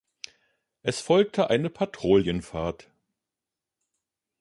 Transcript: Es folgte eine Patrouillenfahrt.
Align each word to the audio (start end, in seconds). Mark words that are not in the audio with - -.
Es 0.81 0.99
folgte 0.99 1.51
eine 1.51 1.69
Patrouillenfahrt. 1.69 2.89